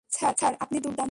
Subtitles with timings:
[0.09, 0.99] Sir, আপনি দুর্দান্ত!